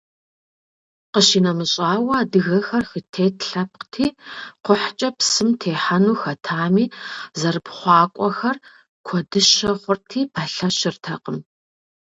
[1.13, 4.07] Къищынэмыщӏауэ, адыгэр хытет лъэпкъти,
[4.63, 6.85] кхъухькӏэ псым техьэну хэтами,
[7.39, 8.57] зэрыпхъуакӏуэхэр
[9.05, 11.37] куэдыщэ хъурти, пэлъэщыртэкъым.